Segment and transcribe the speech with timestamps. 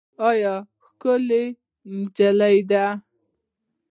[0.27, 0.51] اې
[0.85, 1.43] ښکلې
[1.97, 2.57] نجلۍ